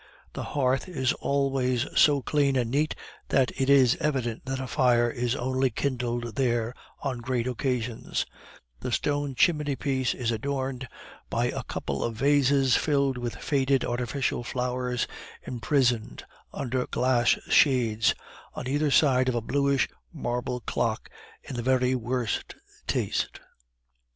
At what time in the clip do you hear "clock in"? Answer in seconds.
20.61-21.55